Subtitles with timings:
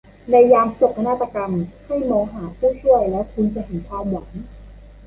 [0.29, 1.53] ในยามโศกนาฏกรรม
[1.85, 4.29] ให้มองหาผู้ช่วยแล้วคุณจะเห็นความหวัง